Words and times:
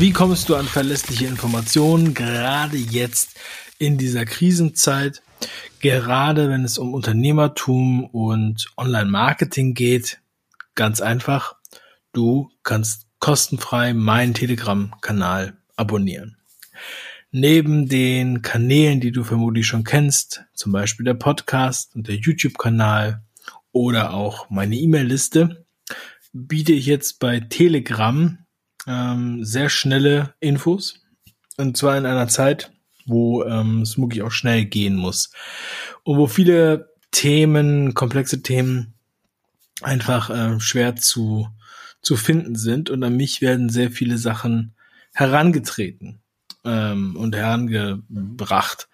Wie 0.00 0.12
kommst 0.12 0.48
du 0.48 0.56
an 0.56 0.64
verlässliche 0.64 1.26
Informationen, 1.26 2.14
gerade 2.14 2.78
jetzt 2.78 3.38
in 3.78 3.98
dieser 3.98 4.24
Krisenzeit, 4.24 5.20
gerade 5.80 6.48
wenn 6.48 6.64
es 6.64 6.78
um 6.78 6.94
Unternehmertum 6.94 8.06
und 8.06 8.72
Online-Marketing 8.78 9.74
geht? 9.74 10.22
Ganz 10.74 11.02
einfach, 11.02 11.56
du 12.14 12.50
kannst 12.62 13.08
kostenfrei 13.18 13.92
meinen 13.92 14.32
Telegram-Kanal 14.32 15.58
abonnieren. 15.76 16.38
Neben 17.30 17.86
den 17.86 18.40
Kanälen, 18.40 19.02
die 19.02 19.12
du 19.12 19.22
vermutlich 19.22 19.66
schon 19.66 19.84
kennst, 19.84 20.44
zum 20.54 20.72
Beispiel 20.72 21.04
der 21.04 21.12
Podcast 21.12 21.94
und 21.94 22.08
der 22.08 22.16
YouTube-Kanal 22.16 23.22
oder 23.70 24.14
auch 24.14 24.48
meine 24.48 24.76
E-Mail-Liste, 24.76 25.66
biete 26.32 26.72
ich 26.72 26.86
jetzt 26.86 27.18
bei 27.18 27.40
Telegram 27.40 28.38
ähm, 28.90 29.44
sehr 29.44 29.68
schnelle 29.68 30.34
Infos. 30.40 31.00
Und 31.56 31.76
zwar 31.76 31.96
in 31.96 32.06
einer 32.06 32.28
Zeit, 32.28 32.72
wo 33.06 33.44
ähm, 33.44 33.82
es 33.82 33.98
wirklich 33.98 34.22
auch 34.22 34.32
schnell 34.32 34.64
gehen 34.64 34.96
muss. 34.96 35.30
Und 36.02 36.18
wo 36.18 36.26
viele 36.26 36.90
Themen, 37.12 37.94
komplexe 37.94 38.42
Themen 38.42 38.94
einfach 39.82 40.30
äh, 40.30 40.60
schwer 40.60 40.96
zu, 40.96 41.48
zu 42.02 42.16
finden 42.16 42.56
sind. 42.56 42.90
Und 42.90 43.02
an 43.04 43.16
mich 43.16 43.40
werden 43.40 43.68
sehr 43.68 43.90
viele 43.90 44.18
Sachen 44.18 44.74
herangetreten 45.12 46.20
ähm, 46.64 47.16
und 47.16 47.36
herangebracht. 47.36 48.88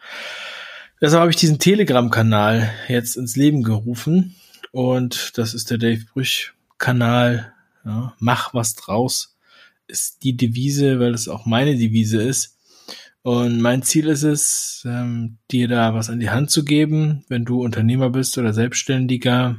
Deshalb 1.01 1.21
habe 1.21 1.31
ich 1.31 1.37
diesen 1.37 1.59
Telegram-Kanal 1.59 2.71
jetzt 2.89 3.17
ins 3.17 3.37
Leben 3.37 3.63
gerufen 3.63 4.35
und 4.73 5.37
das 5.37 5.53
ist 5.53 5.71
der 5.71 5.79
Dave 5.79 6.05
Brüch-Kanal. 6.13 7.53
Ja, 7.85 8.15
mach 8.19 8.55
was 8.55 8.75
draus 8.75 9.36
ist 9.89 10.23
die 10.23 10.37
Devise, 10.37 11.01
weil 11.01 11.15
es 11.15 11.29
auch 11.29 11.47
meine 11.47 11.77
Devise 11.77 12.23
ist. 12.23 12.59
Und 13.23 13.61
mein 13.61 13.83
Ziel 13.83 14.07
ist 14.07 14.23
es, 14.23 14.85
ähm, 14.87 15.39
dir 15.51 15.67
da 15.67 15.95
was 15.95 16.11
an 16.11 16.21
die 16.21 16.31
Hand 16.31 16.51
zu 16.51 16.65
geben, 16.65 17.25
wenn 17.29 17.45
du 17.45 17.61
Unternehmer 17.61 18.11
bist 18.11 18.39
oder 18.39 18.53
Selbstständiger 18.53 19.57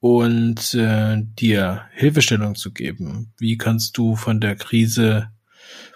und 0.00 0.74
äh, 0.74 1.22
dir 1.22 1.82
Hilfestellung 1.92 2.56
zu 2.56 2.72
geben. 2.72 3.32
Wie 3.38 3.56
kannst 3.56 3.96
du 3.98 4.16
von 4.16 4.40
der 4.40 4.56
Krise 4.56 5.30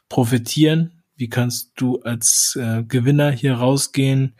profitieren? 0.09 1.03
Wie 1.17 1.29
kannst 1.29 1.73
du 1.77 2.01
als 2.03 2.57
äh, 2.61 2.85
Gewinner 2.85 3.31
hier 3.33 3.55
rausgehen? 3.55 4.35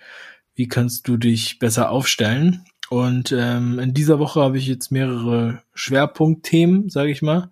Wie 0.55 0.69
kannst 0.69 1.09
du 1.09 1.17
dich 1.17 1.59
besser 1.59 1.91
aufstellen? 1.91 2.65
Und 2.91 3.33
ähm, 3.33 3.79
in 3.79 3.95
dieser 3.95 4.19
Woche 4.19 4.41
habe 4.41 4.59
ich 4.59 4.67
jetzt 4.67 4.93
mehrere 4.93 5.63
Schwerpunktthemen, 5.73 6.91
sage 6.91 7.11
ich 7.11 7.23
mal, 7.23 7.51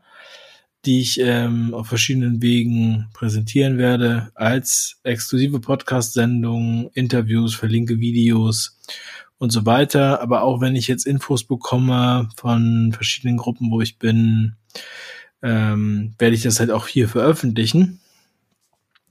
die 0.85 1.01
ich 1.01 1.21
ähm, 1.21 1.75
auf 1.75 1.87
verschiedenen 1.87 2.43
Wegen 2.43 3.09
präsentieren 3.13 3.79
werde, 3.79 4.33
als 4.35 4.99
exklusive 5.05 5.61
Podcast-Sendungen, 5.61 6.91
Interviews, 6.95 7.55
verlinke 7.55 8.01
Videos 8.01 8.79
und 9.39 9.53
so 9.53 9.65
weiter. 9.65 10.21
Aber 10.21 10.43
auch 10.43 10.61
wenn 10.61 10.75
ich 10.75 10.89
jetzt 10.89 11.07
Infos 11.07 11.45
bekomme 11.45 12.29
von 12.37 12.93
verschiedenen 12.93 13.37
Gruppen, 13.37 13.71
wo 13.71 13.81
ich 13.81 13.99
bin, 13.99 14.57
ähm, 15.43 16.15
werde 16.19 16.35
ich 16.35 16.43
das 16.43 16.59
halt 16.59 16.71
auch 16.71 16.89
hier 16.89 17.09
veröffentlichen. 17.09 18.01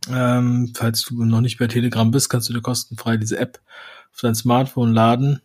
Ähm, 0.10 0.74
falls 0.76 1.04
du 1.04 1.24
noch 1.24 1.42
nicht 1.42 1.58
bei 1.58 1.68
Telegram 1.68 2.12
bist, 2.12 2.30
kannst 2.30 2.50
du 2.50 2.54
dir 2.54 2.62
kostenfrei 2.62 3.18
diese 3.18 3.38
App 3.38 3.62
auf 4.12 4.20
dein 4.22 4.36
Smartphone 4.36 4.94
laden. 4.94 5.42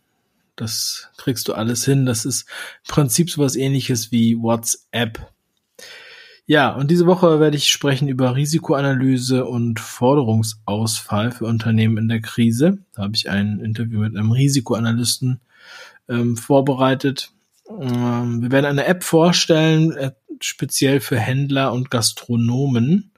Das 0.55 1.09
kriegst 1.17 1.47
du 1.47 1.53
alles 1.53 1.85
hin. 1.85 2.05
Das 2.05 2.25
ist 2.25 2.49
im 2.87 2.93
Prinzip 2.93 3.29
sowas 3.29 3.55
ähnliches 3.55 4.11
wie 4.11 4.37
WhatsApp. 4.37 5.31
Ja, 6.49 6.73
und 6.73 6.89
diese 6.89 7.05
Woche 7.05 7.41
werde 7.41 7.57
ich 7.57 7.69
sprechen 7.69 8.07
über 8.07 8.33
Risikoanalyse 8.33 9.45
und 9.45 9.81
Forderungsausfall 9.81 11.31
für 11.31 11.45
Unternehmen 11.45 11.97
in 11.97 12.07
der 12.07 12.21
Krise. 12.21 12.77
Da 12.95 13.03
habe 13.03 13.15
ich 13.15 13.29
ein 13.29 13.59
Interview 13.59 13.99
mit 13.99 14.15
einem 14.15 14.31
Risikoanalysten 14.31 15.41
ähm, 16.07 16.37
vorbereitet. 16.37 17.33
Ähm, 17.69 18.41
wir 18.41 18.49
werden 18.49 18.65
eine 18.65 18.85
App 18.85 19.03
vorstellen, 19.03 19.91
äh, 19.97 20.11
speziell 20.39 21.01
für 21.01 21.19
Händler 21.19 21.73
und 21.73 21.91
Gastronomen 21.91 23.11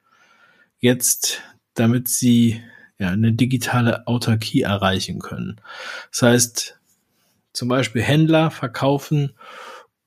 jetzt, 0.80 1.44
damit 1.76 2.08
sie 2.08 2.60
ja, 2.98 3.10
eine 3.10 3.34
digitale 3.34 4.08
Autarkie 4.08 4.64
erreichen 4.64 5.20
können. 5.20 5.62
Das 6.10 6.24
heißt, 6.24 6.80
zum 7.54 7.68
Beispiel 7.68 8.02
Händler 8.02 8.50
verkaufen 8.50 9.34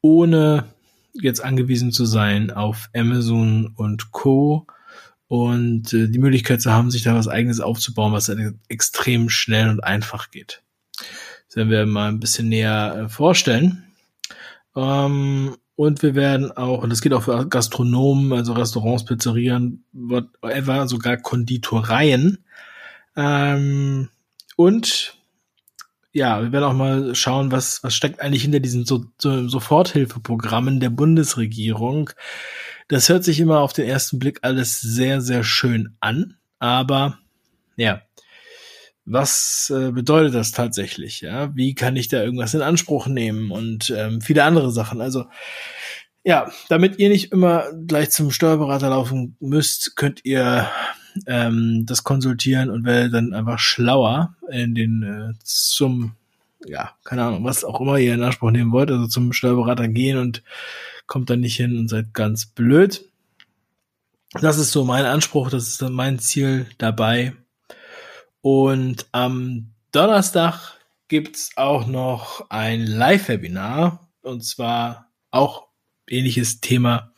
ohne 0.01 0.65
jetzt 1.13 1.43
angewiesen 1.43 1.93
zu 1.93 2.05
sein 2.05 2.51
auf 2.51 2.89
Amazon 2.95 3.73
und 3.77 4.13
Co. 4.13 4.67
und 5.29 5.93
äh, 5.93 6.09
die 6.09 6.19
Möglichkeit 6.19 6.61
zu 6.63 6.73
haben, 6.73 6.91
sich 6.91 7.03
da 7.03 7.15
was 7.15 7.29
eigenes 7.29 7.61
aufzubauen, 7.61 8.13
was 8.13 8.29
halt 8.29 8.55
extrem 8.69 9.29
schnell 9.29 9.69
und 9.69 9.83
einfach 9.83 10.31
geht. 10.31 10.63
Das 11.49 11.57
werden 11.57 11.71
wir 11.71 11.87
mal 11.87 12.09
ein 12.09 12.21
bisschen 12.21 12.49
näher 12.49 13.05
äh, 13.05 13.09
vorstellen. 13.09 13.85
Ähm, 14.75 15.57
und 15.75 16.03
wir 16.03 16.15
werden 16.15 16.53
auch, 16.53 16.83
und 16.83 16.91
das 16.91 17.01
geht 17.01 17.13
auch 17.13 17.25
für 17.25 17.49
Gastronomen, 17.49 18.33
also 18.33 18.53
Restaurants, 18.53 19.05
Pizzerien, 19.05 19.85
whatever, 19.93 20.87
sogar 20.87 21.17
Konditoreien. 21.17 22.45
Ähm, 23.17 24.09
und 24.57 25.15
ja, 26.13 26.43
wir 26.43 26.53
werden 26.53 26.65
auch 26.65 26.75
mal 26.75 27.15
schauen, 27.15 27.51
was, 27.51 27.83
was 27.83 27.95
steckt 27.95 28.21
eigentlich 28.21 28.43
hinter 28.43 28.61
diesen 28.61 28.85
so, 28.85 29.05
so, 29.19 29.49
Soforthilfeprogrammen 29.49 30.79
der 30.79 30.91
Bundesregierung. 30.91 32.11
Das 32.89 33.09
hört 33.09 33.25
sich 33.25 33.41
immer 33.41 33.61
auf 33.61 33.73
den 33.73 33.87
ersten 33.87 34.19
Blick 34.19 34.41
alles 34.43 34.81
sehr, 34.81 35.21
sehr 35.21 35.43
schön 35.45 35.97
an, 36.01 36.37
aber 36.59 37.19
ja, 37.77 38.03
was 39.05 39.73
äh, 39.75 39.91
bedeutet 39.91 40.35
das 40.35 40.53
tatsächlich? 40.53 41.23
Ja, 41.23 41.55
wie 41.57 41.75
kann 41.75 41.97
ich 41.97 42.09
da 42.09 42.23
irgendwas 42.23 42.55
in 42.55 42.63
Anspruch 42.63 43.07
nehmen 43.07 43.51
und 43.51 43.91
ähm, 43.97 44.21
viele 44.21 44.45
andere 44.45 44.71
Sachen. 44.71 45.01
Also 45.01 45.25
ja, 46.25 46.53
damit 46.69 46.99
ihr 46.99 47.09
nicht 47.09 47.33
immer 47.33 47.67
gleich 47.87 48.11
zum 48.11 48.31
Steuerberater 48.31 48.91
laufen 48.91 49.37
müsst, 49.41 49.97
könnt 49.97 50.25
ihr 50.25 50.71
ähm, 51.27 51.85
das 51.87 52.05
konsultieren 52.05 52.71
und 52.71 52.85
werde 52.85 53.11
dann 53.11 53.35
einfach 53.35 53.59
schlauer 53.59 54.37
in 54.51 54.75
den 54.75 55.03
äh, 55.03 55.39
zum 55.43 56.13
ja, 56.67 56.93
keine 57.05 57.25
Ahnung, 57.25 57.45
was 57.45 57.65
auch 57.65 57.81
immer 57.81 57.99
ihr 57.99 58.15
in 58.15 58.23
Anspruch 58.23 58.51
nehmen 58.51 58.73
wollt, 58.73 58.91
also 58.91 59.07
zum 59.07 59.33
Steuerberater 59.33 59.89
gehen 59.89 60.19
und 60.19 60.43
kommt 61.07 61.31
dann 61.31 61.41
nicht 61.41 61.57
hin 61.57 61.77
und 61.77 61.89
seid 61.89 62.15
ganz 62.15 62.47
blöd. 62.47 63.05
Das 64.41 64.59
ist 64.59 64.73
so 64.73 64.85
mein 64.85 65.05
Anspruch, 65.05 65.51
das 65.51 65.69
ist 65.69 65.83
dann 65.83 65.93
mein 65.93 66.19
Ziel 66.19 66.67
dabei. 66.79 67.35
Und 68.41 69.07
am 69.13 69.73
Donnerstag 69.93 70.79
gibt's 71.09 71.51
auch 71.57 71.87
noch 71.87 72.49
ein 72.49 72.87
Live-Webinar 72.87 74.09
und 74.23 74.43
zwar 74.45 75.11
auch 75.31 75.69
ähnliches 76.09 76.61
Thema 76.61 77.13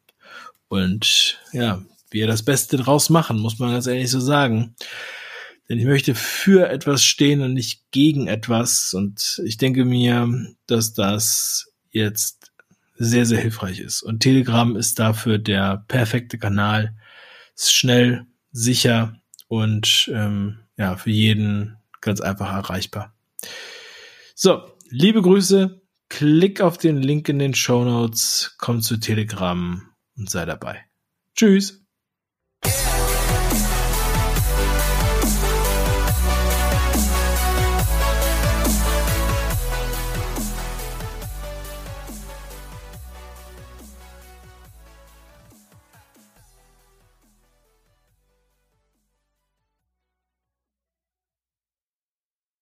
Und 0.67 1.39
ja, 1.53 1.81
wir 2.11 2.27
das 2.27 2.43
Beste 2.43 2.77
draus 2.77 3.09
machen, 3.09 3.39
muss 3.39 3.59
man 3.59 3.71
ganz 3.71 3.87
ehrlich 3.87 4.11
so 4.11 4.19
sagen. 4.19 4.75
Denn 5.67 5.79
ich 5.79 5.85
möchte 5.85 6.13
für 6.13 6.69
etwas 6.69 7.03
stehen 7.03 7.41
und 7.41 7.53
nicht 7.53 7.91
gegen 7.91 8.27
etwas. 8.27 8.93
Und 8.93 9.41
ich 9.45 9.57
denke 9.57 9.85
mir, 9.85 10.29
dass 10.67 10.93
das 10.93 11.71
jetzt 11.91 12.51
sehr, 12.97 13.25
sehr 13.25 13.39
hilfreich 13.39 13.79
ist. 13.79 14.03
Und 14.03 14.19
Telegram 14.19 14.75
ist 14.75 14.99
dafür 14.99 15.39
der 15.39 15.83
perfekte 15.87 16.37
Kanal. 16.37 16.93
Ist 17.55 17.73
schnell, 17.73 18.25
sicher 18.55 19.19
und 19.47 20.09
ähm, 20.13 20.59
ja, 20.77 20.95
für 20.95 21.11
jeden 21.11 21.77
ganz 22.01 22.21
einfach 22.21 22.51
erreichbar. 22.51 23.13
So, 24.33 24.71
liebe 24.89 25.21
Grüße, 25.21 25.81
klick 26.09 26.61
auf 26.61 26.77
den 26.77 26.97
Link 26.97 27.27
in 27.29 27.39
den 27.39 27.53
Show 27.53 27.83
Notes, 27.83 28.55
komm 28.57 28.81
zu 28.81 28.97
Telegram 28.97 29.81
und 30.17 30.29
sei 30.29 30.45
dabei. 30.45 30.85
Tschüss. 31.35 31.84